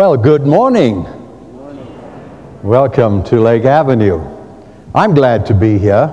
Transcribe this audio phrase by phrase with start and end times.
[0.00, 1.04] Well, good morning.
[2.62, 4.24] Welcome to Lake Avenue.
[4.94, 6.08] I'm glad to be here.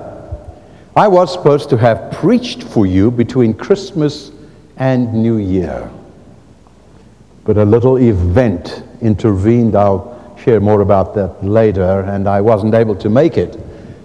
[0.94, 4.32] I was supposed to have preached for you between Christmas
[4.76, 5.90] and New Year.
[7.46, 9.74] But a little event intervened.
[9.74, 13.58] I'll share more about that later, and I wasn't able to make it.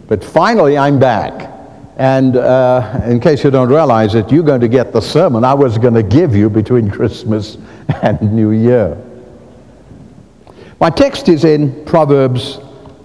[0.07, 1.51] But finally, I'm back.
[1.97, 5.55] And uh, in case you don't realize it, you're going to get the sermon I
[5.55, 7.59] was going to give you between Christmas
[8.01, 8.97] and New Year.
[10.83, 12.59] My text is in Proverbs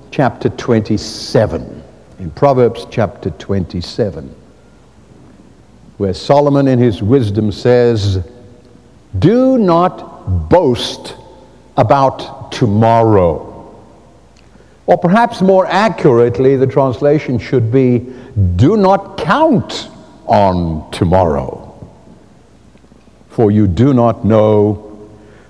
[0.09, 1.83] chapter 27.
[2.17, 4.35] In Proverbs chapter 27,
[5.97, 8.27] where Solomon in his wisdom says,
[9.19, 11.17] Do not boast
[11.77, 13.71] about tomorrow.
[14.87, 18.11] Or perhaps more accurately, the translation should be,
[18.55, 19.89] Do not count
[20.25, 21.87] on tomorrow.
[23.29, 24.83] For you do not know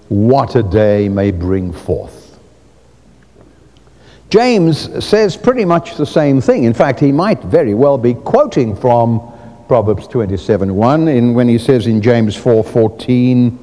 [0.10, 2.17] what a day may bring forth.
[4.30, 6.66] James says pretty much the same thing.
[6.66, 9.22] In fact, he might very well be quoting from
[9.70, 13.58] Proverbs 27:1 in when he says in James 4:14,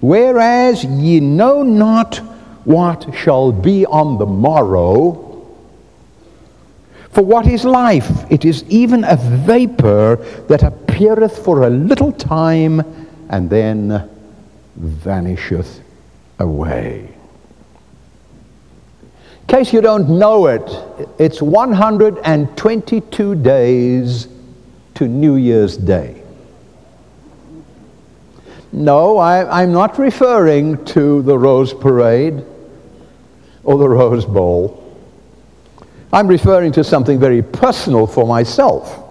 [0.00, 2.20] "Whereas ye know not
[2.64, 5.18] what shall be on the morrow,
[7.10, 8.26] for what is life?
[8.28, 12.82] It is even a vapor that appeareth for a little time
[13.30, 14.02] and then
[14.76, 15.80] vanisheth
[16.38, 17.08] away."
[19.50, 20.62] In case you don't know it,
[21.18, 24.28] it's 122 days
[24.94, 26.22] to New Year's Day.
[28.70, 32.44] No, I, am not referring to the Rose Parade
[33.64, 34.96] or the Rose Bowl.
[36.12, 39.02] I'm referring to something very personal for myself.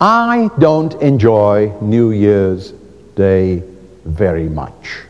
[0.00, 2.72] I don't enjoy New Year's
[3.14, 3.62] Day
[4.04, 5.04] very much.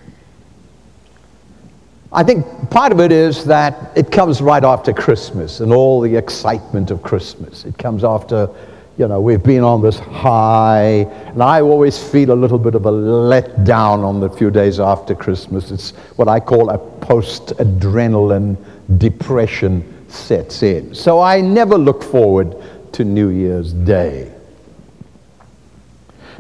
[2.15, 6.15] I think part of it is that it comes right after Christmas and all the
[6.15, 7.65] excitement of Christmas.
[7.65, 8.51] It comes after,
[8.99, 12.85] you know, we've been on this high, and I always feel a little bit of
[12.85, 15.71] a letdown on the few days after Christmas.
[15.71, 18.59] It's what I call a post-adrenaline
[18.99, 20.95] depression sets in.
[20.95, 22.55] So I never look forward
[22.93, 24.31] to New Year's Day.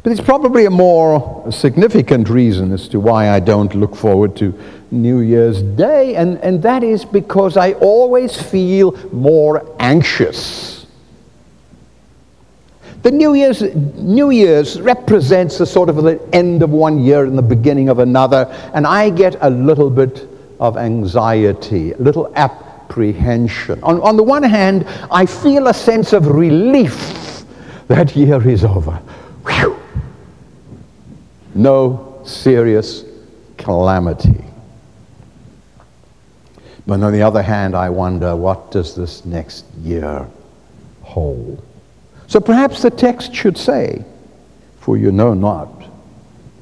[0.02, 4.52] But it's probably a more significant reason as to why I don't look forward to
[4.92, 10.86] New Year's Day, and, and that is because I always feel more anxious.
[13.02, 13.62] The New Year's,
[13.96, 17.98] New Year's represents the sort of the end of one year and the beginning of
[17.98, 20.28] another, and I get a little bit
[20.60, 23.82] of anxiety, a little apprehension.
[23.82, 27.44] On, on the one hand, I feel a sense of relief
[27.88, 29.02] that year is over.
[29.46, 29.82] Whew
[31.54, 33.04] no serious
[33.56, 34.44] calamity.
[36.86, 40.26] But on the other hand, I wonder what does this next year
[41.02, 41.64] hold?
[42.26, 44.04] So perhaps the text should say,
[44.80, 45.68] For you know not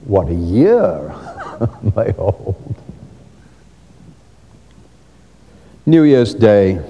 [0.05, 1.15] what a year
[1.97, 2.75] may hold.
[5.87, 6.81] New Year's Day,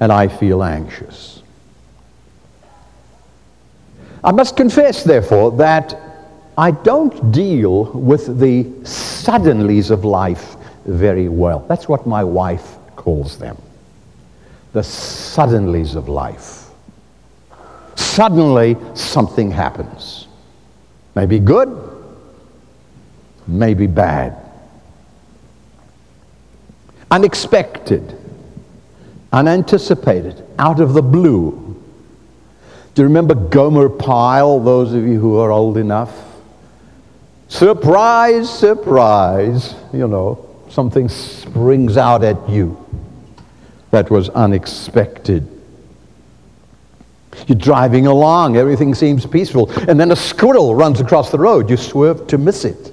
[0.00, 1.42] and I feel anxious.
[4.22, 5.98] I must confess, therefore, that
[6.58, 10.55] I don't deal with the suddenlies of life
[10.86, 11.60] very well.
[11.68, 13.56] That's what my wife calls them.
[14.72, 16.68] The suddenlies of life.
[17.94, 20.28] Suddenly, something happens.
[21.14, 21.68] Maybe good,
[23.46, 24.36] maybe bad.
[27.10, 28.18] Unexpected,
[29.32, 31.66] unanticipated, out of the blue
[32.96, 36.16] do you remember Gomer Pyle, those of you who are old enough?
[37.46, 42.76] Surprise, surprise, you know, something springs out at you
[43.90, 45.48] that was unexpected.
[47.46, 51.68] You're driving along, everything seems peaceful, and then a squirrel runs across the road.
[51.70, 52.92] You swerve to miss it.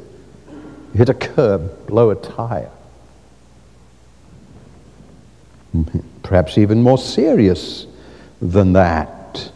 [0.94, 2.70] You hit a curb, blow a tire.
[6.24, 7.88] Perhaps even more serious
[8.42, 9.52] than that.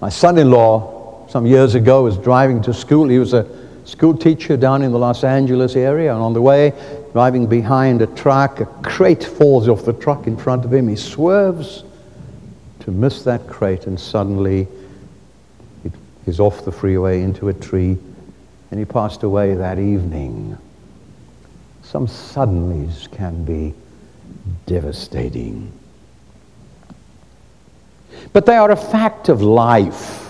[0.00, 3.08] My son-in-law, some years ago, was driving to school.
[3.08, 6.72] He was a school teacher down in the Los Angeles area, and on the way,
[7.12, 10.88] driving behind a truck, a crate falls off the truck in front of him.
[10.88, 11.84] He swerves
[12.80, 14.66] to miss that crate, and suddenly
[16.24, 17.96] he's off the freeway into a tree,
[18.70, 20.56] and he passed away that evening.
[21.82, 23.74] Some suddenlies can be
[24.66, 25.72] devastating
[28.32, 30.23] but they are a fact of life.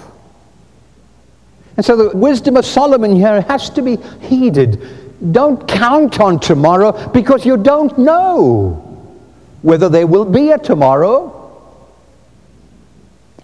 [1.77, 4.81] And so the wisdom of Solomon here has to be heeded.
[5.33, 8.81] Don't count on tomorrow because you don't know
[9.63, 11.31] whether there will be a tomorrow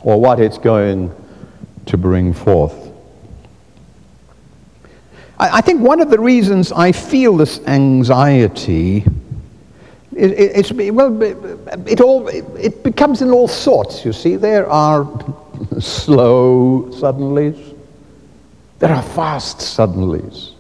[0.03, 1.15] or what it's going
[1.87, 2.89] to bring forth.
[5.39, 9.07] I, think one of the reasons I feel this anxiety
[10.15, 14.37] it, it, it's, well, it, all, it becomes in all sorts, you see.
[14.37, 15.05] There are
[15.81, 17.70] slow suddenlies.
[18.81, 20.53] There are fast suddenlies.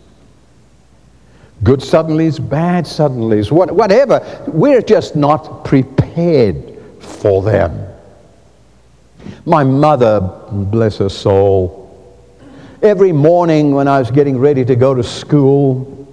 [1.63, 4.45] Good suddenlies, bad suddenlies, what, whatever.
[4.47, 7.87] We're just not prepared for them.
[9.45, 10.21] My mother,
[10.51, 11.81] bless her soul,
[12.83, 16.07] every morning when I was getting ready to go to school,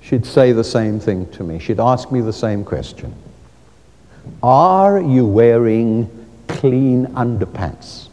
[0.00, 1.58] she'd say the same thing to me.
[1.58, 3.14] She'd ask me the same question
[4.42, 6.08] Are you wearing
[6.48, 8.08] clean underpants?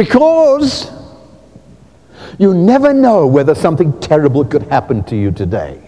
[0.00, 0.90] Because
[2.38, 5.78] you never know whether something terrible could happen to you today.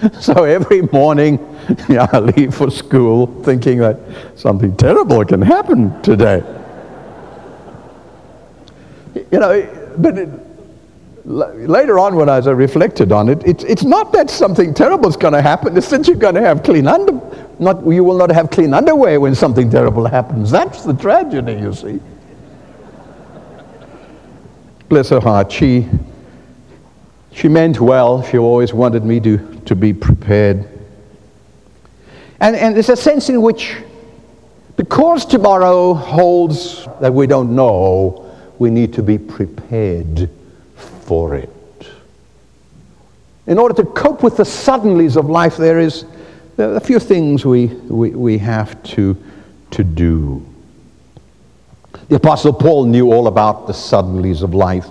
[0.20, 1.40] So every morning,
[1.88, 3.98] yeah, I leave for school thinking that
[4.36, 6.40] something terrible can happen today.
[9.32, 10.28] You know, but it,
[11.28, 15.34] later on when I reflected on it, it's, it's not that something terrible is going
[15.34, 15.76] to happen.
[15.76, 17.20] It's that you're going to have clean under,
[17.58, 20.50] not, you will not have clean underwear when something terrible happens.
[20.50, 22.00] That's the tragedy, you see.
[24.88, 25.52] Bless her heart.
[25.52, 25.86] She,
[27.32, 28.22] she meant well.
[28.22, 30.66] She always wanted me to, to be prepared.
[32.40, 33.76] And, and there's a sense in which,
[34.76, 40.30] because tomorrow holds that we don't know, we need to be prepared
[41.08, 41.50] for it.
[43.46, 46.04] In order to cope with the suddenlies of life, there is
[46.56, 49.16] there a few things we, we, we have to,
[49.70, 50.44] to do.
[52.08, 54.88] The Apostle Paul knew all about the suddenlies of life.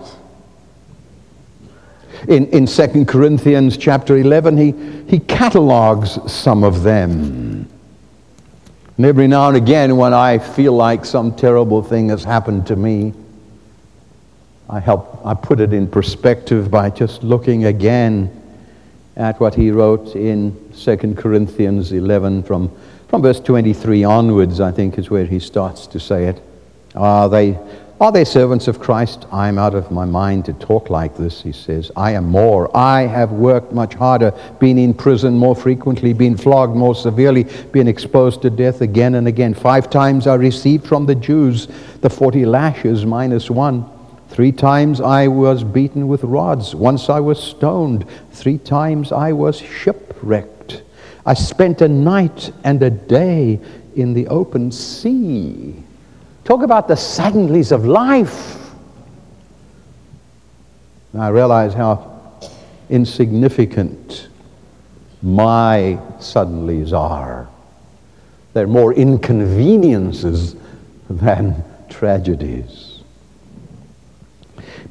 [2.27, 4.71] In, in 2 Corinthians chapter 11, he,
[5.07, 7.69] he catalogs some of them.
[8.95, 12.75] And every now and again, when I feel like some terrible thing has happened to
[12.75, 13.13] me,
[14.69, 18.29] I help, I put it in perspective by just looking again
[19.15, 22.69] at what he wrote in 2 Corinthians 11 from,
[23.07, 26.41] from verse 23 onwards, I think is where he starts to say it.
[26.95, 27.57] Are they,
[28.01, 29.25] are they servants of Christ?
[29.31, 31.89] I am out of my mind to talk like this, he says.
[31.95, 32.75] I am more.
[32.75, 37.87] I have worked much harder, been in prison more frequently, been flogged more severely, been
[37.87, 39.53] exposed to death again and again.
[39.53, 41.69] Five times I received from the Jews
[42.01, 43.89] the 40 lashes minus one.
[44.37, 46.75] Three times I was beaten with rods.
[46.75, 48.05] Once I was stoned.
[48.33, 50.83] Three times I was shipwrecked.
[51.25, 53.59] I spent a night and a day
[53.95, 55.83] in the open sea.
[56.43, 58.59] Talk about the suddenlies of life.
[61.13, 62.37] And I realize how
[62.91, 64.27] insignificant
[65.23, 67.49] my suddenlies are.
[68.53, 70.55] They're more inconveniences
[71.09, 72.86] than tragedies.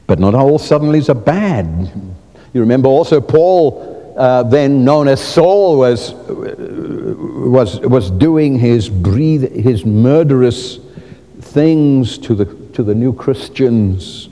[0.06, 1.90] But not all suddenlies are bad.
[2.52, 9.52] You remember also Paul, uh, then known as Saul, was, was, was doing his, breathe,
[9.52, 10.78] his murderous
[11.40, 14.28] things to the, to the new Christians.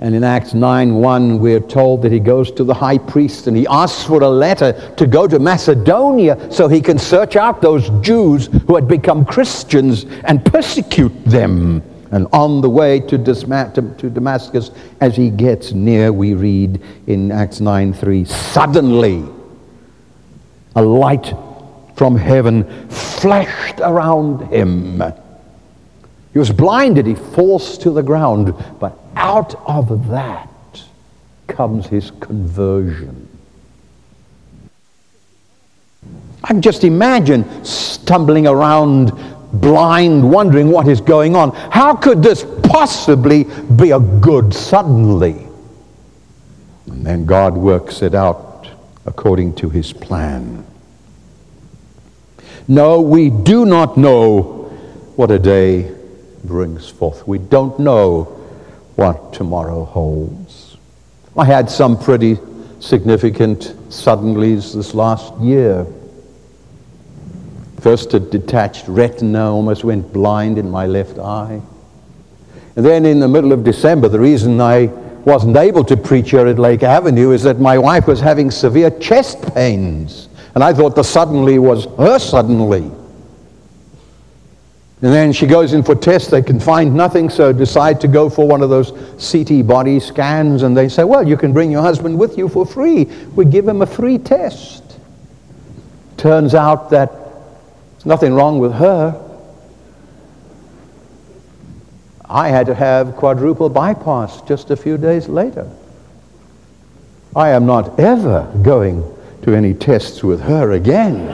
[0.00, 3.56] And in Acts 9 1, we're told that he goes to the high priest and
[3.56, 7.90] he asks for a letter to go to Macedonia so he can search out those
[8.00, 11.82] Jews who had become Christians and persecute them.
[12.12, 17.92] And on the way to, Damascus, as he gets near, we read in Acts 9
[17.92, 19.24] 3, suddenly
[20.74, 21.32] a light
[21.94, 25.02] from heaven flashed around him.
[26.32, 30.48] He was blinded, he falls to the ground, but out of that
[31.46, 33.28] comes his conversion.
[36.42, 39.12] I can just imagine stumbling around
[39.52, 41.52] blind, wondering what is going on.
[41.52, 43.44] How could this possibly
[43.76, 45.46] be a good suddenly?
[46.86, 48.68] And then God works it out
[49.06, 50.66] according to his plan.
[52.68, 54.70] No, we do not know
[55.16, 55.92] what a day
[56.44, 57.26] brings forth.
[57.26, 58.24] We don't know
[58.96, 60.76] what tomorrow holds.
[61.36, 62.38] I had some pretty
[62.80, 65.86] significant suddenlies this last year.
[67.80, 71.60] First, a detached retina almost went blind in my left eye.
[72.76, 74.86] And then in the middle of December, the reason I
[75.24, 78.90] wasn't able to preach here at Lake Avenue is that my wife was having severe
[78.98, 80.28] chest pains.
[80.54, 82.90] And I thought the suddenly was her suddenly.
[85.02, 86.30] And then she goes in for tests.
[86.30, 90.62] They can find nothing, so decide to go for one of those CT body scans.
[90.62, 93.04] And they say, well, you can bring your husband with you for free.
[93.34, 94.98] We give him a free test.
[96.18, 97.19] Turns out that
[98.00, 99.14] there's nothing wrong with her.
[102.24, 105.70] I had to have quadruple bypass just a few days later.
[107.36, 109.04] I am not ever going
[109.42, 111.28] to any tests with her again.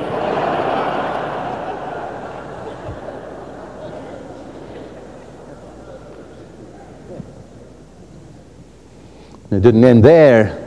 [9.53, 10.66] It didn't end there.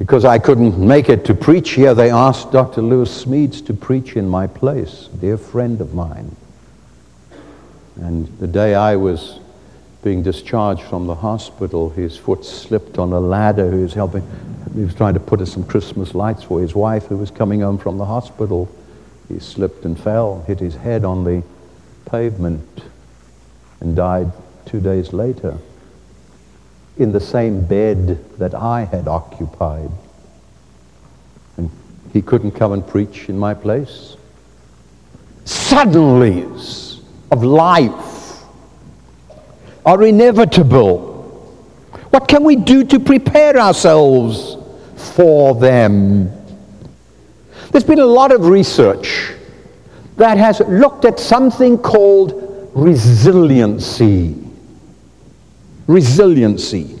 [0.00, 2.80] Because I couldn't make it to preach here, they asked Dr.
[2.80, 6.34] Lewis Smedes to preach in my place, a dear friend of mine.
[7.96, 9.40] And the day I was
[10.02, 13.70] being discharged from the hospital, his foot slipped on a ladder.
[13.70, 14.26] He was helping,
[14.74, 17.60] he was trying to put us some Christmas lights for his wife who was coming
[17.60, 18.74] home from the hospital.
[19.28, 21.42] He slipped and fell, hit his head on the
[22.06, 22.84] pavement,
[23.80, 24.32] and died
[24.64, 25.58] two days later
[27.00, 29.90] in the same bed that I had occupied.
[31.56, 31.70] And
[32.12, 34.16] he couldn't come and preach in my place.
[35.44, 38.42] Suddenlies of life
[39.86, 41.08] are inevitable.
[42.10, 44.56] What can we do to prepare ourselves
[45.14, 46.30] for them?
[47.70, 49.32] There's been a lot of research
[50.16, 54.49] that has looked at something called resiliency
[55.86, 56.98] resiliency,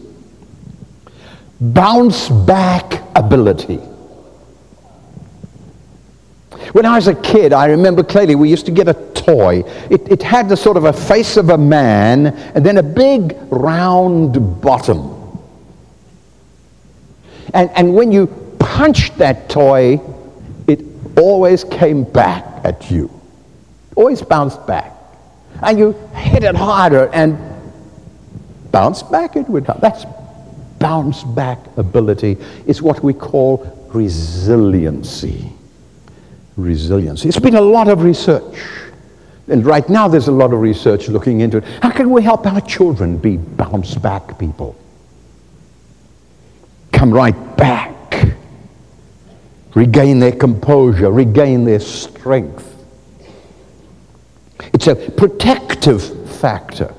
[1.60, 3.80] bounce back ability.
[6.72, 9.64] When I was a kid, I remember clearly we used to get a toy.
[9.90, 13.36] It, it had the sort of a face of a man and then a big
[13.50, 15.16] round bottom.
[17.52, 18.28] And, and when you
[18.60, 20.00] punched that toy,
[20.68, 20.80] it
[21.18, 23.10] always came back at you.
[23.96, 24.94] Always bounced back.
[25.62, 27.36] And you hit it harder and
[28.72, 29.78] bounce back it would come.
[29.80, 30.04] That's
[30.78, 32.38] bounce back ability.
[32.66, 35.52] It's what we call resiliency.
[36.56, 37.28] Resiliency.
[37.28, 38.58] It's been a lot of research.
[39.48, 41.64] And right now there's a lot of research looking into it.
[41.82, 44.76] How can we help our children be bounce back people?
[46.92, 47.90] Come right back.
[49.74, 52.66] Regain their composure, regain their strength.
[54.72, 56.94] It's a protective factor.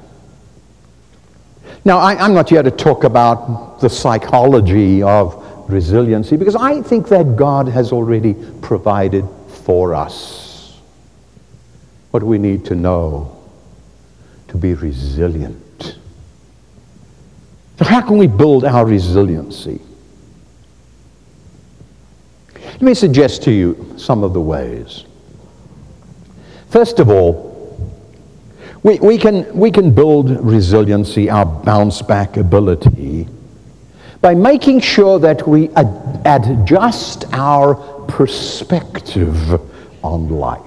[1.83, 7.07] Now, I, am not here to talk about the psychology of resiliency because I think
[7.09, 9.27] that God has already provided
[9.63, 10.79] for us
[12.11, 13.37] what we need to know
[14.49, 15.97] to be resilient.
[17.79, 19.81] So, how can we build our resiliency?
[22.53, 25.05] Let me suggest to you some of the ways.
[26.69, 27.50] First of all,
[28.83, 33.27] we, we, can, we can build resiliency, our bounce back ability,
[34.21, 39.53] by making sure that we ad- adjust our perspective
[40.03, 40.61] on life.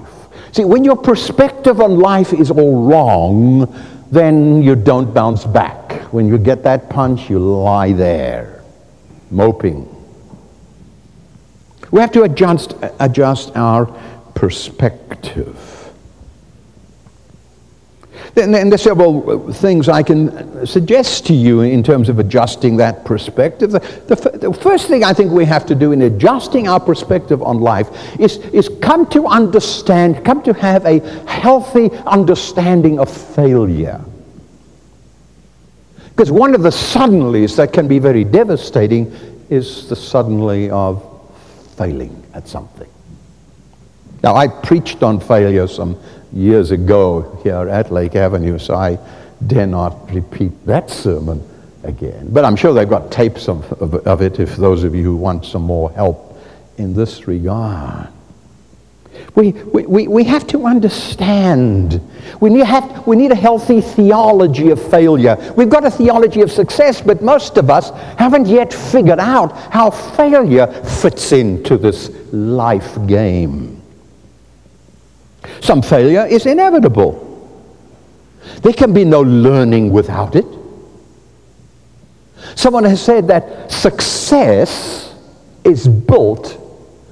[0.52, 3.72] See, when your perspective on life is all wrong,
[4.12, 5.92] then you don't bounce back.
[6.12, 8.62] When you get that punch, you lie there,
[9.30, 9.90] moping.
[11.90, 13.86] We have to adjust, adjust our
[14.34, 15.58] perspective.
[18.36, 23.70] And there's several things I can suggest to you in terms of adjusting that perspective.
[23.70, 27.42] The, the, the, first thing I think we have to do in adjusting our perspective
[27.42, 27.88] on life
[28.18, 34.04] is, is come to understand, come to have a healthy understanding of failure.
[36.08, 39.12] Because one of the suddenlies that can be very devastating
[39.48, 41.02] is the suddenly of
[41.76, 42.88] failing at something.
[44.24, 46.00] Now, I preached on failure some
[46.34, 48.98] years ago here at Lake Avenue, so I
[49.46, 51.42] dare not repeat that sermon
[51.84, 52.28] again.
[52.30, 55.16] But I'm sure they've got tapes of, of, of it if those of you who
[55.16, 56.38] want some more help
[56.76, 58.08] in this regard.
[59.36, 62.00] We, we, we have to understand.
[62.40, 65.36] We need, have, we need a healthy theology of failure.
[65.56, 69.90] We've got a theology of success, but most of us haven't yet figured out how
[69.90, 73.83] failure fits into this life game.
[75.64, 77.22] Some failure is inevitable.
[78.60, 80.44] There can be no learning without it.
[82.54, 85.14] Someone has said that success
[85.64, 86.60] is built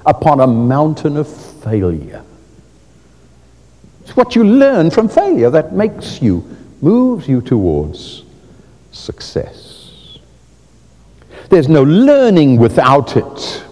[0.05, 1.27] upon a mountain of
[1.63, 2.23] failure.
[4.03, 6.47] It's what you learn from failure that makes you,
[6.79, 8.23] moves you towards
[8.91, 10.19] success.
[11.49, 13.63] There's no learning without it.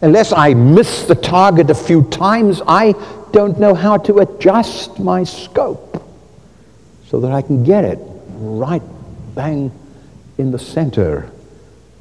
[0.00, 2.94] Unless I miss the target a few times, I
[3.36, 6.02] don't know how to adjust my scope.
[7.08, 7.98] so that I can get it
[8.38, 8.82] right
[9.34, 9.70] bang
[10.38, 11.30] in the center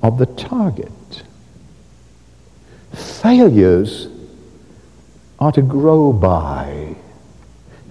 [0.02, 1.24] of the target.
[2.94, 4.08] Failures
[5.38, 6.96] are to grow by.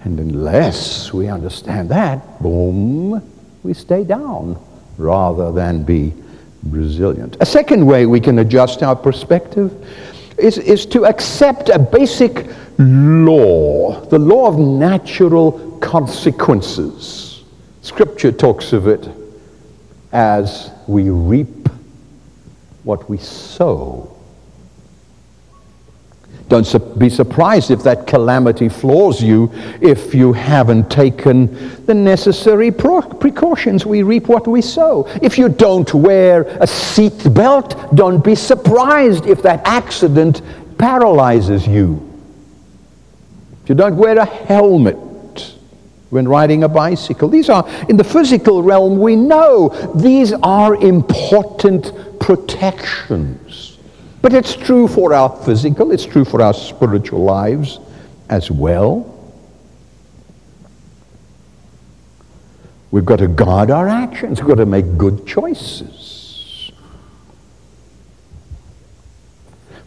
[0.03, 3.21] And unless we understand that, boom,
[3.63, 4.59] we stay down
[4.97, 6.13] rather than be
[6.63, 7.37] resilient.
[7.39, 9.71] A second way we can adjust our perspective
[10.37, 17.43] is, is to accept a basic law, the law of natural consequences.
[17.81, 19.07] Scripture talks of it
[20.11, 21.69] as we reap
[22.83, 24.11] what we sow.
[26.47, 29.51] Don't su- be surprised if that calamity floors you
[29.81, 33.85] if you haven't taken the necessary pro- precautions.
[33.85, 35.07] We reap what we sow.
[35.23, 40.41] If you don't wear a seat belt, don't be surprised if that accident
[40.77, 42.14] paralyzes you.
[43.65, 45.55] If you don't wear a helmet
[46.11, 51.91] when riding a bicycle, these are, in the physical realm, we know these are important
[52.19, 53.79] protections.
[54.21, 57.79] But it's true for our physical, it's true for our spiritual lives
[58.29, 59.11] as well.
[62.91, 64.41] We've got to guard our actions.
[64.41, 66.71] We've got to make good choices.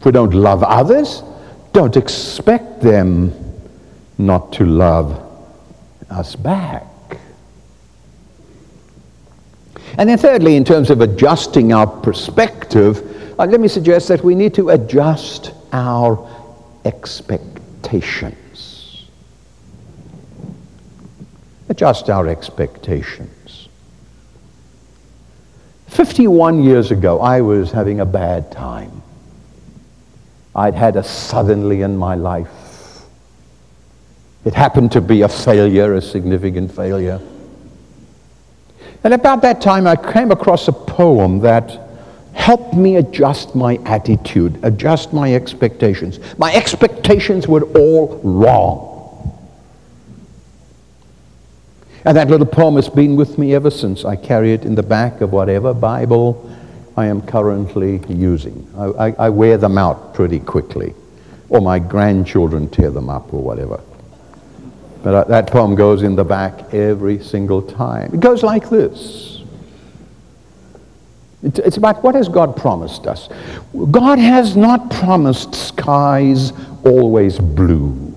[0.01, 1.23] If we don't love others,
[1.73, 3.48] don't expect them
[4.19, 5.25] not to love
[6.11, 6.85] us back.
[9.97, 14.35] And then thirdly, in terms of adjusting our perspective, uh, let me suggest that we
[14.35, 16.29] need to adjust our
[16.85, 19.07] expectations.
[21.69, 23.69] Adjust our expectations.
[25.89, 29.03] 51 years ago, I was having a bad time.
[30.55, 32.68] I'd had a suddenly in my life.
[34.45, 37.21] It happened to be a failure, a significant failure.
[39.05, 41.81] And about that time, I came across a poem that
[42.35, 46.19] helped me adjust my attitude, adjust my expectations.
[46.39, 48.89] My expectations were all wrong.
[52.05, 54.05] And that little poem has been with me ever since.
[54.05, 56.51] I carry it in the back of whatever Bible
[56.97, 58.67] I am currently using.
[58.77, 60.95] I, I, I wear them out pretty quickly,
[61.49, 63.81] or my grandchildren tear them up, or whatever.
[65.09, 68.13] But uh, that poem goes in the back every single time.
[68.13, 69.41] It goes like this.
[71.43, 73.31] It's about what has God promised us.
[73.91, 76.53] God has not promised skies
[76.85, 78.15] always blue,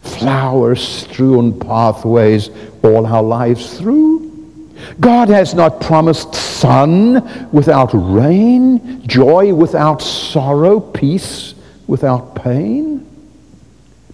[0.00, 2.50] flowers strewn pathways
[2.82, 4.68] all our lives through.
[4.98, 11.54] God has not promised sun without rain, joy without sorrow, peace
[11.86, 13.06] without pain.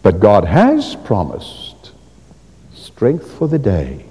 [0.03, 1.93] But God has promised
[2.75, 4.07] strength for the day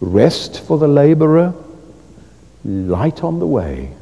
[0.00, 1.54] rest for the laborer,
[2.64, 3.92] light on the way,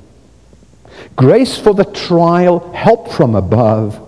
[1.16, 4.00] grace for the trial, help from above,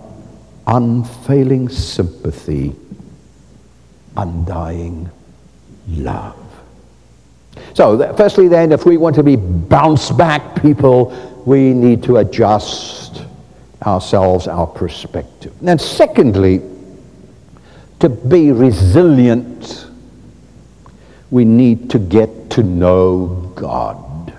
[0.67, 2.75] unfailing sympathy,
[4.17, 5.11] undying
[5.89, 6.37] love.
[7.75, 13.00] So, firstly, then, if we want to be bounce back people, we need to adjust
[13.83, 15.53] ourselves, our perspective.
[15.67, 16.61] And secondly,
[18.01, 19.91] to be resilient
[21.31, 24.33] we need to get to know God.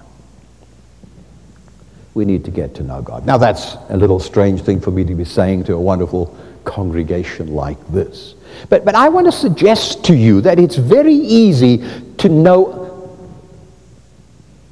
[2.14, 3.26] We need to get to know God.
[3.26, 7.54] Now, that's a little strange thing for me to be saying to a wonderful congregation
[7.54, 8.36] like this.
[8.68, 11.78] But, but I want to suggest to you that it's very easy
[12.18, 12.80] to know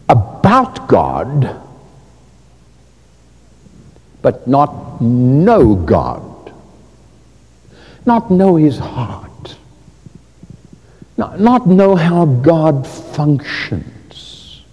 [0.10, 1.62] about God,
[4.21, 6.53] but not know God,
[8.05, 9.29] not know his heart
[11.19, 14.63] not, not know how God functions.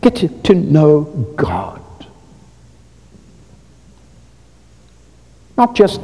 [0.00, 1.02] Get to, to know
[1.36, 1.80] God.
[5.56, 6.00] Not just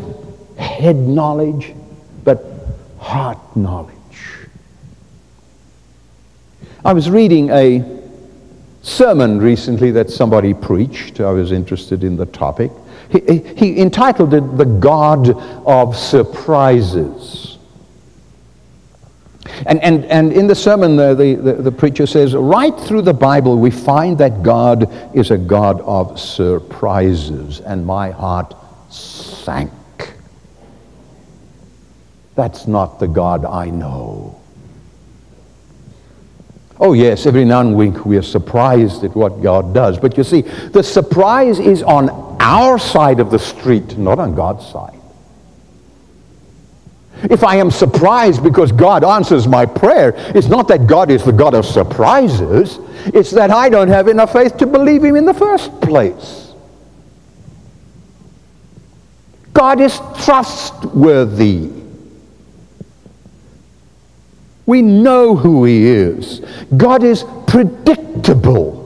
[0.56, 1.74] head knowledge,
[2.22, 2.44] but
[3.00, 3.90] heart knowledge.
[6.84, 7.80] I was reading a
[8.85, 11.20] sermon recently that somebody preached.
[11.20, 12.70] I was interested in the topic.
[13.11, 15.31] He, he entitled it The God
[15.66, 17.59] of Surprises.
[19.66, 23.59] And, and, and in the sermon, the, the, the, preacher says, right through the Bible,
[23.59, 27.61] we find that God is a God of surprises.
[27.61, 28.55] And my heart
[28.90, 29.70] sank.
[32.35, 34.40] That's not the God I know.
[36.87, 39.99] Oh, yes, every now and then we are surprised at what God does.
[39.99, 44.66] But you see, the surprise is on our side of the street, not on God's
[44.66, 45.01] side.
[47.23, 51.33] If I am surprised because God answers my prayer, it's not that God is the
[51.33, 52.79] God of surprises.
[53.07, 56.53] It's that I don't have enough faith to believe him in the first place.
[59.55, 61.84] God is trustworthy.
[64.66, 66.40] We know who he is.
[66.77, 68.83] God is predictable.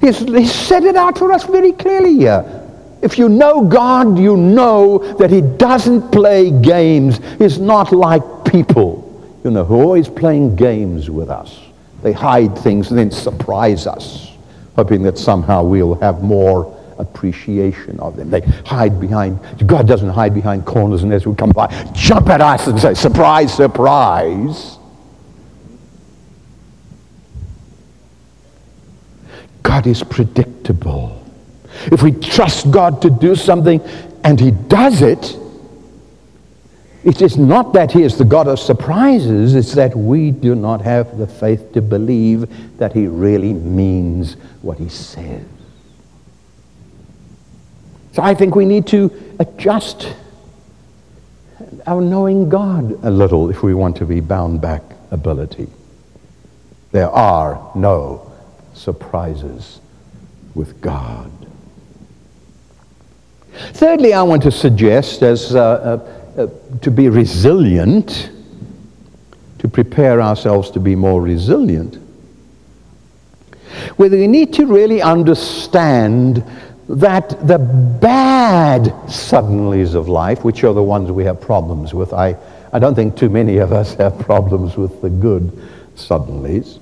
[0.00, 2.62] He's, he said it out for us very clearly here.
[3.02, 7.20] If you know God, you know that he doesn't play games.
[7.38, 11.58] He's not like people, you know, who are always playing games with us.
[12.02, 14.32] They hide things and then surprise us,
[14.74, 18.30] hoping that somehow we'll have more appreciation of them.
[18.30, 22.40] They hide behind, God doesn't hide behind corners and as we come by, jump at
[22.40, 24.78] us and say, surprise, surprise.
[29.62, 31.22] God is predictable.
[31.92, 33.80] If we trust God to do something
[34.24, 35.36] and he does it,
[37.04, 40.80] it is not that he is the God of surprises, it's that we do not
[40.80, 45.44] have the faith to believe that he really means what he says.
[48.16, 50.14] So I think we need to adjust
[51.86, 55.68] our knowing God a little if we want to be bound back ability.
[56.92, 58.32] There are no
[58.72, 59.82] surprises
[60.54, 61.30] with God.
[63.74, 66.46] Thirdly, I want to suggest as uh, uh, uh,
[66.80, 68.30] to be resilient,
[69.58, 71.98] to prepare ourselves to be more resilient,
[73.96, 76.42] whether we need to really understand
[76.88, 82.36] that the bad suddenlies of life, which are the ones we have problems with, I,
[82.72, 85.50] I don't think too many of us have problems with the good
[85.96, 86.78] suddenlies.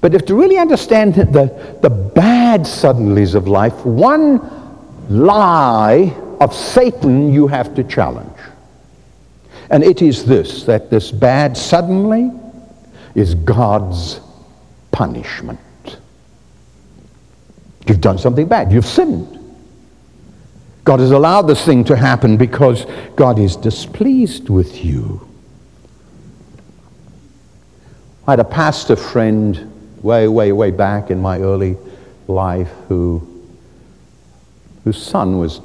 [0.00, 4.40] But if to really understand the, the bad suddenlies of life, one
[5.08, 8.28] lie of Satan you have to challenge.
[9.70, 12.30] And it is this, that this bad suddenly
[13.14, 14.20] is God's
[14.90, 15.60] punishment.
[17.86, 18.72] You've done something bad.
[18.72, 19.41] You've sinned.
[20.84, 25.28] God has allowed this thing to happen because God is displeased with you.
[28.26, 31.76] I had a pastor friend way, way, way back in my early
[32.26, 33.28] life who
[34.84, 35.60] whose son was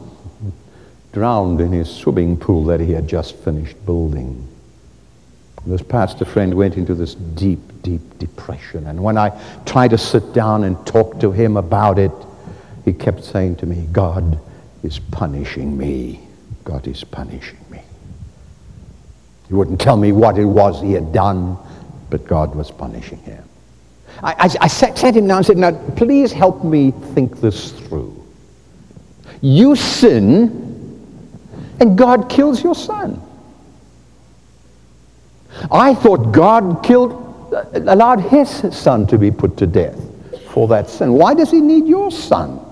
[1.11, 4.47] drowned in his swimming pool that he had just finished building.
[5.65, 8.87] This pastor friend went into this deep, deep depression.
[8.87, 12.11] And when I tried to sit down and talk to him about it,
[12.85, 14.39] he kept saying to me, God
[14.87, 16.21] is punishing me.
[16.63, 17.81] God is punishing me.
[19.47, 21.57] He wouldn't tell me what it was he had done,
[22.09, 23.43] but God was punishing him.
[24.23, 27.73] I, I, I sat, sat him down and said, Now, please help me think this
[27.73, 28.13] through.
[29.41, 30.63] You sin,
[31.79, 33.21] and God kills your son.
[35.69, 37.11] I thought God killed,
[37.73, 39.99] allowed his son to be put to death
[40.51, 41.13] for that sin.
[41.13, 42.63] Why does he need your son?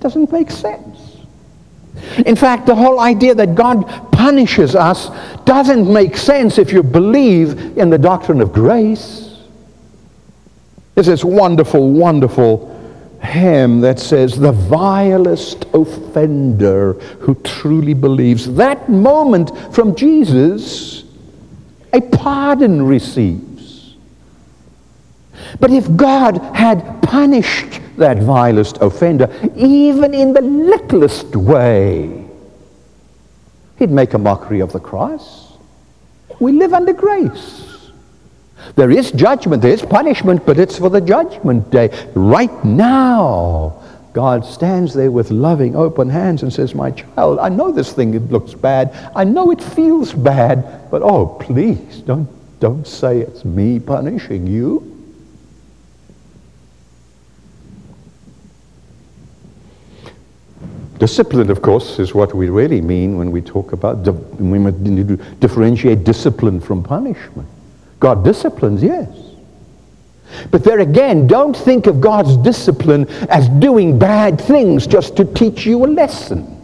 [0.00, 1.16] Doesn't make sense.
[2.26, 5.10] In fact, the whole idea that God punishes us
[5.44, 9.38] doesn't make sense if you believe in the doctrine of grace.
[10.94, 12.68] There's this wonderful, wonderful
[13.22, 18.52] hymn that says, The vilest offender who truly believes.
[18.54, 21.04] That moment from Jesus,
[21.92, 23.49] a pardon receives.
[25.58, 32.26] But if God had punished that vilest offender, even in the littlest way,
[33.78, 35.56] he'd make a mockery of the cross.
[36.38, 37.66] We live under grace.
[38.76, 41.88] There is judgment, there is punishment, but it's for the judgment day.
[42.14, 47.70] Right now, God stands there with loving, open hands and says, My child, I know
[47.70, 48.92] this thing looks bad.
[49.14, 54.89] I know it feels bad, but oh, please, don't, don't say it's me punishing you.
[61.00, 64.06] Discipline, of course, is what we really mean when we talk about,
[64.38, 67.48] we need to differentiate discipline from punishment.
[67.98, 69.08] God disciplines, yes.
[70.50, 75.64] But there again, don't think of God's discipline as doing bad things just to teach
[75.64, 76.58] you a lesson.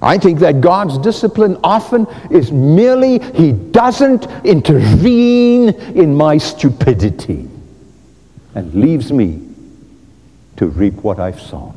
[0.00, 7.48] I think that God's discipline often is merely He doesn't intervene in my stupidity
[8.54, 9.48] and leaves me
[10.62, 11.76] to reap what I've sown.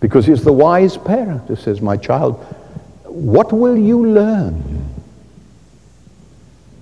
[0.00, 2.36] Because He's the wise parent who says, My child,
[3.04, 4.94] what will you learn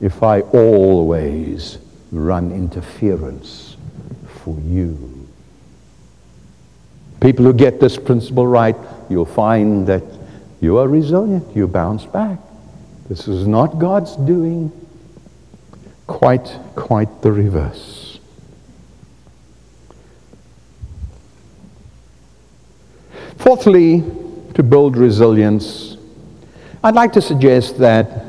[0.00, 1.78] if I always
[2.12, 3.76] run interference
[4.44, 5.28] for you?
[7.20, 8.76] People who get this principle right,
[9.10, 10.04] you'll find that
[10.60, 11.56] you are resilient.
[11.56, 12.38] You bounce back.
[13.08, 14.70] This is not God's doing.
[16.06, 18.07] Quite, quite the reverse.
[23.38, 24.02] Fourthly,
[24.54, 25.96] to build resilience,
[26.82, 28.28] I'd like to suggest that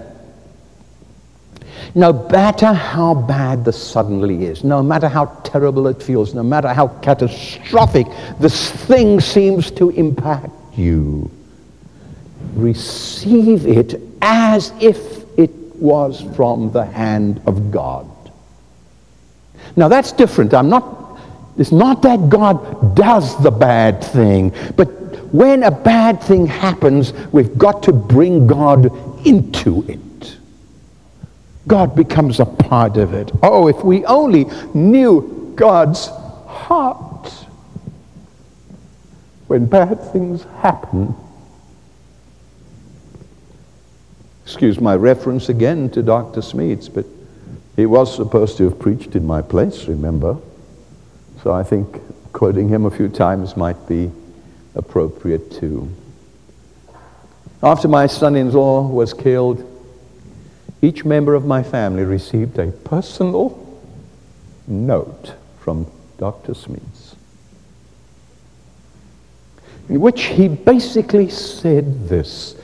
[1.95, 6.73] no matter how bad the suddenly is, no matter how terrible it feels, no matter
[6.73, 8.05] how catastrophic
[8.39, 11.31] this thing seems to impact you,
[12.53, 18.07] receive it as if it was from the hand of God.
[19.75, 20.53] Now that's different.
[20.53, 21.19] I'm not,
[21.57, 24.98] it's not that God does the bad thing, but
[25.31, 28.85] when a bad thing happens, we've got to bring God
[29.25, 30.37] into it.
[31.67, 33.31] God becomes a part of it.
[33.43, 37.29] Oh, if we only knew God's heart
[39.47, 41.15] when bad things happen.
[44.43, 46.41] Excuse my reference again to Dr.
[46.41, 47.05] Smedes, but
[47.75, 50.37] he was supposed to have preached in my place, remember?
[51.43, 52.01] So I think
[52.33, 54.11] quoting him a few times might be
[54.75, 55.89] appropriate too.
[57.61, 59.65] After my son-in-law was killed,
[60.81, 63.65] each member of my family received a personal
[64.67, 65.85] note from
[66.17, 66.53] Dr.
[66.53, 67.15] Smedes,
[69.89, 72.55] in which he basically said this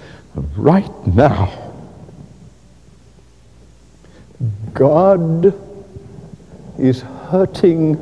[0.56, 1.74] right now.
[4.74, 5.54] God
[6.78, 7.98] is hurting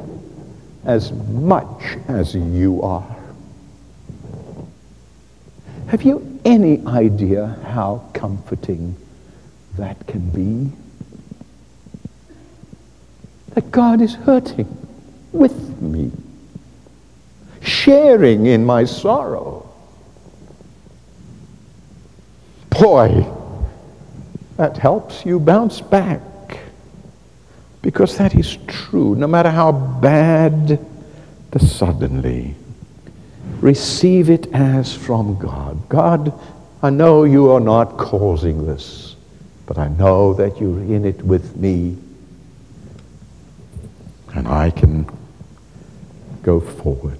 [0.85, 3.12] as much as you are.
[5.93, 8.97] Have you any idea how comforting
[9.77, 10.75] that can be?
[13.53, 14.75] That God is hurting
[15.31, 16.11] with me,
[17.61, 19.71] sharing in my sorrow.
[22.71, 23.27] Boy,
[24.57, 26.21] that helps you bounce back.
[27.83, 30.83] Because that is true, no matter how bad
[31.51, 32.55] the suddenly.
[33.63, 35.87] Receive it as from God.
[35.87, 36.37] God,
[36.81, 39.15] I know you are not causing this,
[39.65, 41.95] but I know that you're in it with me.
[44.33, 45.09] And I can
[46.41, 47.17] go forward.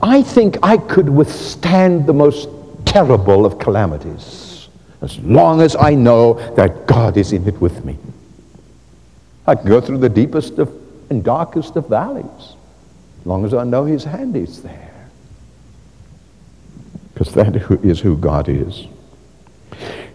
[0.00, 2.48] I think I could withstand the most
[2.86, 4.70] terrible of calamities
[5.02, 7.98] as long as I know that God is in it with me.
[9.46, 10.72] I can go through the deepest of,
[11.10, 12.56] and darkest of valleys
[13.20, 14.91] as long as I know his hand is there
[17.22, 18.86] because that is who God is.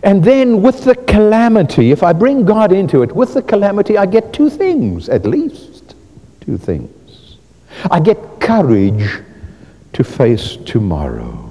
[0.04, 4.06] And then with the calamity, if I bring God into it, with the calamity, I
[4.06, 5.96] get two things, at least
[6.42, 7.38] two things.
[7.90, 9.22] I get courage
[9.94, 11.44] to face tomorrow.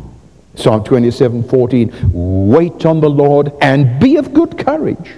[0.55, 5.13] Psalm 27, 14, wait on the Lord and be of good courage,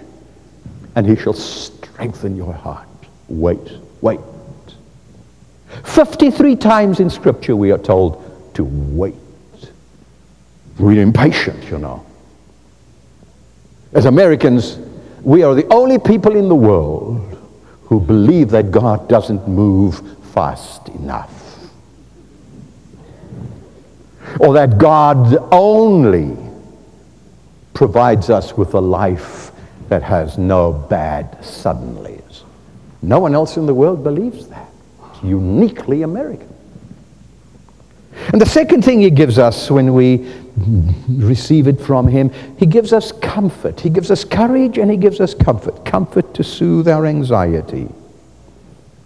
[0.95, 2.89] and he shall strengthen your heart.
[3.29, 4.21] Wait, wait.
[5.85, 9.15] 53 times in Scripture we are told to wait.
[10.79, 12.05] We're impatient, you know.
[13.93, 14.79] As Americans,
[15.23, 17.25] we are the only people in the world
[17.83, 21.35] who believe that God doesn't move fast enough.
[24.41, 26.37] Or that God only
[27.75, 29.51] provides us with a life
[29.89, 32.43] that has no bad suddenlies.
[33.01, 34.69] No one else in the world believes that.
[35.11, 36.53] It's uniquely American.
[38.33, 40.31] And the second thing he gives us when we
[41.09, 43.81] receive it from him, he gives us comfort.
[43.81, 45.85] He gives us courage and he gives us comfort.
[45.85, 47.89] Comfort to soothe our anxiety.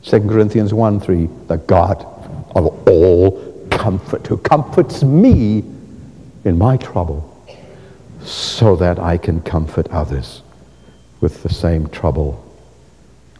[0.03, 2.05] 2 Corinthians 1 3, the God
[2.55, 5.65] of all comfort, who comforts me
[6.45, 7.29] in my trouble,
[8.21, 10.43] so that I can comfort others
[11.21, 12.45] with the same trouble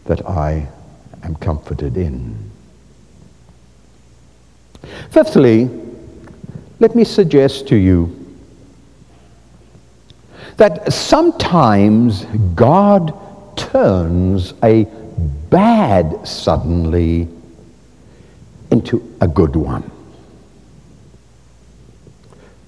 [0.05, 0.67] that I
[1.23, 2.51] am comforted in.
[5.09, 5.69] Fifthly,
[6.79, 8.19] let me suggest to you
[10.57, 13.13] that sometimes God
[13.57, 14.85] turns a
[15.49, 17.27] bad suddenly
[18.71, 19.89] into a good one.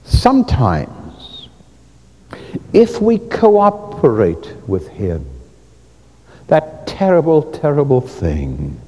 [0.03, 1.49] Sometimes,
[2.73, 5.25] if we cooperate with Him,
[6.47, 8.79] that terrible, terrible thing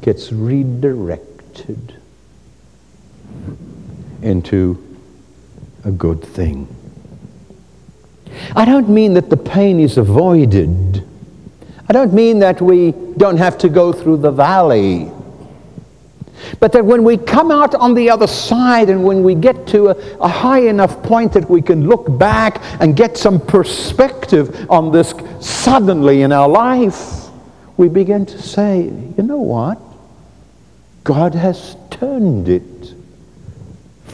[0.00, 1.96] gets redirected
[4.22, 4.80] into
[5.84, 6.68] a good thing.
[8.56, 11.06] I don't mean that the pain is avoided.
[11.88, 15.10] I don't mean that we don't have to go through the valley.
[16.60, 19.88] But that when we come out on the other side and when we get to
[19.88, 24.92] a, a, high enough point that we can look back and get some perspective on
[24.92, 27.28] this suddenly in our life,
[27.76, 29.80] we begin to say, you know what?
[31.02, 32.73] God has turned it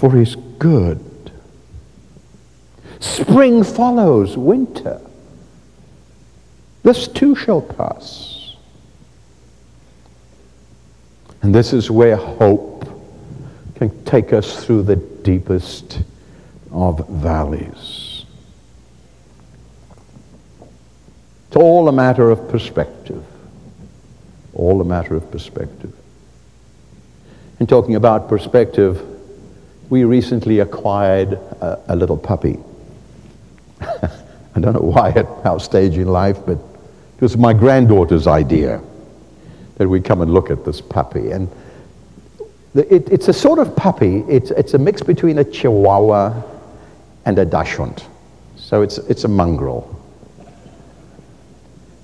[0.01, 1.31] for his good.
[3.01, 4.99] Spring follows winter.
[6.83, 8.57] This too shall pass.
[11.43, 12.89] And this is where hope
[13.75, 16.01] can take us through the deepest
[16.73, 18.25] of valleys.
[21.49, 23.23] It's all a matter of perspective.
[24.55, 25.93] All a matter of perspective.
[27.59, 29.10] And talking about perspective,
[29.91, 32.59] we recently acquired a, a little puppy.
[33.81, 36.59] I don't know why at our stage in life, but
[37.17, 38.81] it was my granddaughter's idea
[39.77, 41.33] that we come and look at this puppy.
[41.33, 41.51] And
[42.75, 46.41] it, it's a sort of puppy, it's, it's a mix between a Chihuahua
[47.25, 48.05] and a Dachshund.
[48.57, 50.01] So it's, it's a mongrel.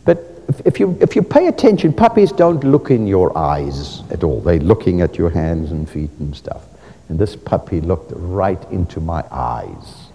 [0.05, 0.19] But
[0.49, 4.41] if, if, you, if you pay attention, puppies don't look in your eyes at all.
[4.41, 6.65] They're looking at your hands and feet and stuff.
[7.09, 10.07] And this puppy looked right into my eyes.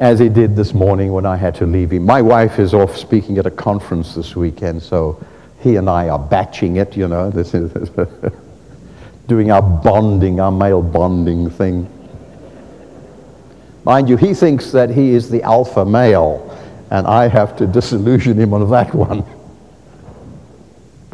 [0.00, 2.06] as he did this morning when I had to leave him.
[2.06, 5.22] My wife is off speaking at a conference this weekend, so
[5.60, 7.30] he and I are batching it, you know.
[7.30, 7.90] This is
[9.28, 11.86] doing our bonding, our male bonding thing.
[13.84, 16.46] Mind you, he thinks that he is the alpha male,
[16.90, 19.22] and I have to disillusion him on that one.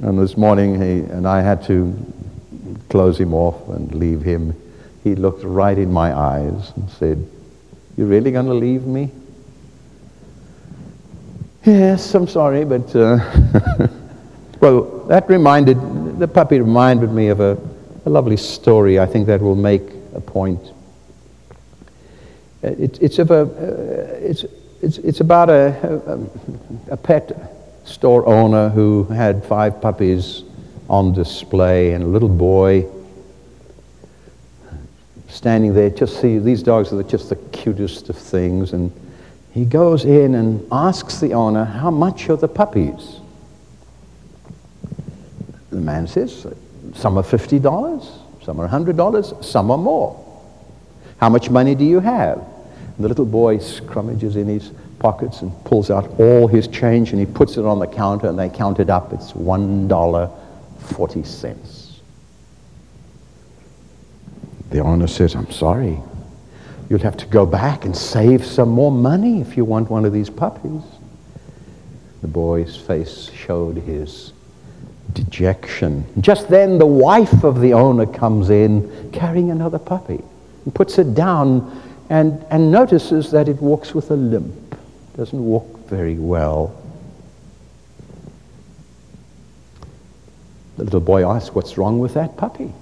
[0.03, 1.97] And this morning, he and I had to
[2.91, 4.55] close him off and leave him.
[5.03, 7.27] He looked right in my eyes and said,
[7.97, 9.11] you really going to leave me?
[11.65, 13.19] Yes, I'm sorry, but uh,
[14.61, 15.79] well, that reminded
[16.19, 17.59] the puppy reminded me of a,
[18.05, 19.01] a, lovely story.
[19.01, 19.83] I think that will make
[20.15, 20.61] a point.
[22.63, 24.45] It, it's of a uh, it's
[24.81, 26.29] it's it's about a,
[26.89, 27.56] a, a pet
[27.87, 30.43] store owner who had five puppies
[30.89, 32.87] on display, and a little boy
[35.29, 38.73] standing there, just see these dogs are just the cutest of things.
[38.73, 38.93] And
[39.53, 43.21] he goes in and asks the owner, How much are the puppies?
[45.71, 46.47] The man says,
[46.95, 50.23] Some are $50, some are $100, some are more.
[51.19, 52.39] How much money do you have?
[52.39, 57.21] And the little boy scrummages in his pockets and pulls out all his change and
[57.21, 59.13] he puts it on the counter and they count it up.
[59.13, 61.83] It's $1.40.
[64.71, 65.99] The owner says, I'm sorry.
[66.89, 70.13] You'll have to go back and save some more money if you want one of
[70.13, 70.83] these puppies.
[72.23, 74.33] The boy's face showed his
[75.13, 76.05] dejection.
[76.21, 80.23] Just then, the wife of the owner comes in carrying another puppy
[80.65, 84.66] and puts it down and, and notices that it walks with a limp,
[85.17, 86.77] doesn't walk very well.
[90.77, 92.73] The little boy asks, What's wrong with that puppy?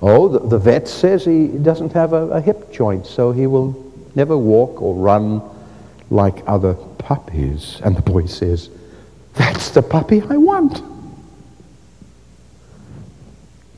[0.00, 3.92] Oh, the, the vet says he doesn't have a, a hip joint, so he will
[4.14, 5.42] never walk or run
[6.10, 7.80] like other puppies.
[7.84, 8.70] And the boy says,
[9.34, 10.82] That's the puppy I want.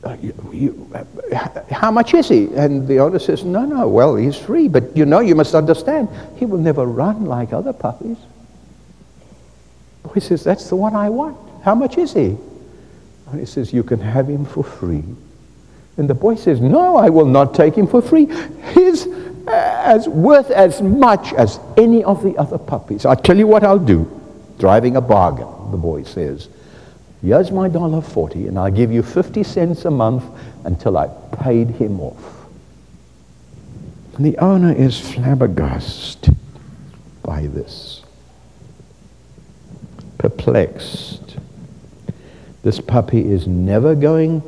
[0.93, 2.53] Uh, how much is he?
[2.53, 6.09] And the owner says, No, no, well, he's free, but you know, you must understand,
[6.37, 8.17] he will never run like other puppies.
[10.03, 11.37] Boy says, That's the one I want.
[11.63, 12.37] How much is he?
[13.27, 15.03] And he says, You can have him for free.
[15.97, 18.27] And the boy says, No, I will not take him for free.
[18.73, 19.07] He's
[19.47, 23.05] as worth as much as any of the other puppies.
[23.05, 24.09] I'll tell you what I'll do.
[24.59, 26.49] Driving a bargain, the boy says.
[27.21, 30.23] Here's my dollar forty, and I'll give you 50 cents a month
[30.65, 32.47] until I've paid him off.
[34.15, 36.35] And the owner is flabbergasted
[37.23, 38.01] by this,
[40.17, 41.37] perplexed.
[42.63, 44.41] This puppy is never going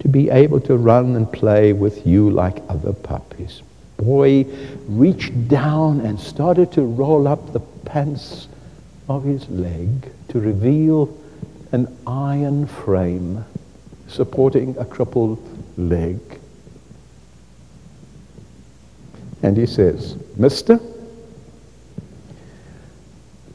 [0.00, 3.62] to be able to run and play with you like other puppies.
[3.96, 4.46] Boy
[4.86, 8.46] reached down and started to roll up the pants
[9.08, 11.06] of his leg to reveal
[11.72, 13.44] an iron frame
[14.06, 15.38] supporting a crippled
[15.78, 16.18] leg.
[19.42, 20.80] And he says, Mister,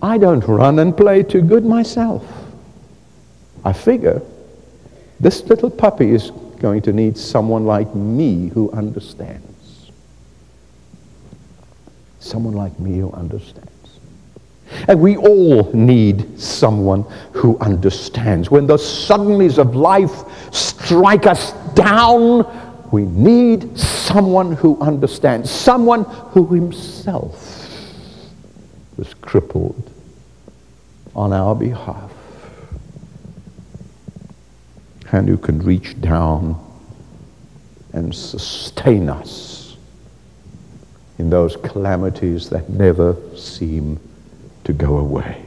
[0.01, 2.25] I don't run and play too good myself.
[3.65, 4.21] I figure
[5.19, 9.91] this little puppy is going to need someone like me who understands.
[12.19, 13.72] Someone like me who understands.
[14.87, 18.51] And we all need someone who understands.
[18.51, 20.11] When the suddenlies of life
[20.53, 22.45] strike us down,
[22.91, 27.67] we need someone who understands, someone who himself
[28.97, 29.91] was crippled
[31.15, 32.11] on our behalf
[35.11, 36.59] and who can reach down
[37.93, 39.77] and sustain us
[41.19, 43.99] in those calamities that never seem
[44.63, 45.45] to go away.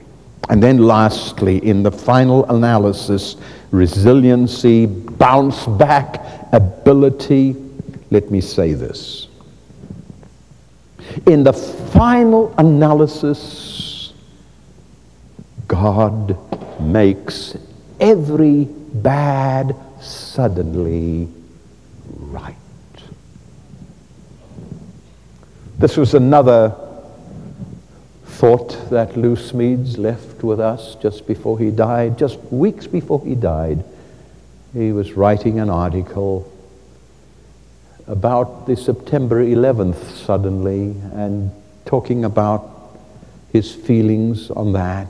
[0.48, 3.36] And then lastly, in the final analysis,
[3.70, 7.56] resiliency, bounce back ability.
[8.10, 9.28] Let me say this.
[11.26, 14.12] In the final analysis,
[15.66, 16.38] God
[16.80, 17.56] makes
[17.98, 21.28] every bad suddenly
[22.18, 22.54] right.
[25.78, 26.85] This was another
[28.36, 33.34] thought that Lou Smedes left with us just before he died, just weeks before he
[33.34, 33.82] died.
[34.74, 36.52] He was writing an article
[38.06, 41.50] about the September 11th suddenly and
[41.86, 42.98] talking about
[43.52, 45.08] his feelings on that.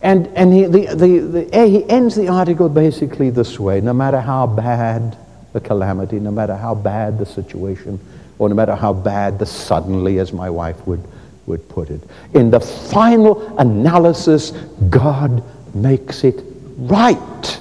[0.00, 3.92] And, and he, the, the, the, eh, he ends the article basically this way no
[3.92, 5.18] matter how bad
[5.52, 8.00] the calamity, no matter how bad the situation,
[8.38, 11.02] or no matter how bad the suddenly, as my wife would,
[11.46, 12.00] would put it.
[12.34, 14.50] In the final analysis,
[14.90, 15.42] God
[15.74, 16.42] makes it
[16.76, 17.60] right.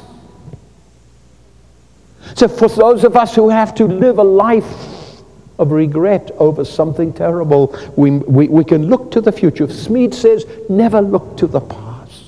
[2.35, 5.21] So for those of us who have to live a life
[5.57, 9.67] of regret over something terrible, we, we, we can look to the future.
[9.67, 12.23] Smedes says, never look to the past.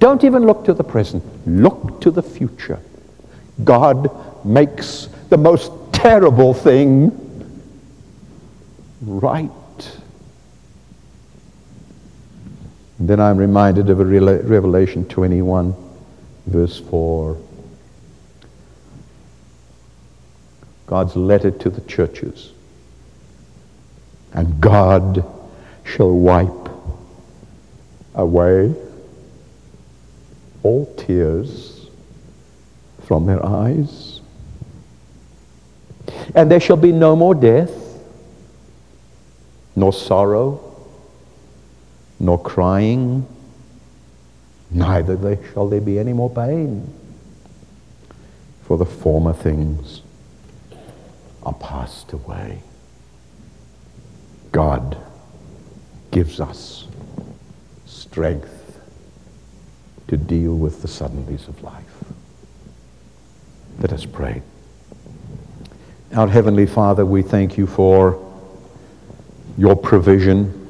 [0.00, 1.22] Don't even look to the present.
[1.46, 2.78] Look to the future.
[3.62, 4.10] God
[4.44, 5.72] makes the most
[6.04, 7.10] terrible thing
[9.00, 9.50] right.
[12.98, 15.74] And then I'm reminded of a Revelation 21,
[16.46, 17.38] verse 4.
[20.84, 22.52] God's letter to the churches.
[24.34, 25.24] And God
[25.86, 26.68] shall wipe
[28.14, 28.74] away
[30.62, 31.88] all tears
[33.06, 34.13] from their eyes
[36.34, 37.70] and there shall be no more death,
[39.76, 40.60] nor sorrow,
[42.18, 43.26] nor crying,
[44.70, 46.92] neither shall there be any more pain.
[48.64, 50.00] For the former things
[51.42, 52.62] are passed away.
[54.52, 54.96] God
[56.10, 56.86] gives us
[57.86, 58.80] strength
[60.08, 62.04] to deal with the suddenlies of life.
[63.80, 64.42] Let us pray.
[66.14, 68.24] Our Heavenly Father, we thank you for
[69.58, 70.60] your provision.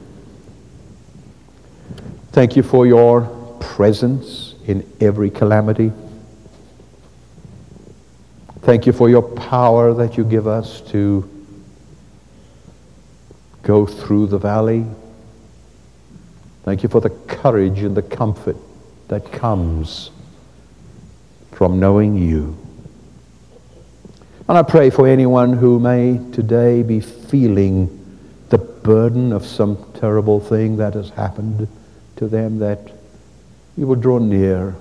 [2.33, 3.27] Thank you for your
[3.61, 5.93] presence in every calamity.
[8.63, 11.29] Thank you for your power that you give us to
[13.63, 14.87] go through the valley.
[16.63, 18.57] Thank you for the courage and the comfort
[19.09, 20.11] that comes
[21.53, 22.64] from knowing you.
[24.47, 27.89] And I pray for anyone who may today be feeling
[28.51, 31.67] the burden of some terrible thing that has happened
[32.17, 32.93] to them, that
[33.77, 34.77] you will draw near,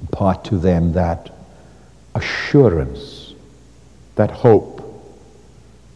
[0.00, 1.30] impart to them that
[2.16, 3.34] assurance,
[4.16, 4.82] that hope,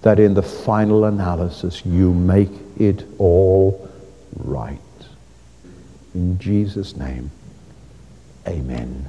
[0.02, 3.90] that in the final analysis you make it all
[4.36, 4.78] right.
[6.14, 7.32] In Jesus' name,
[8.46, 9.08] amen.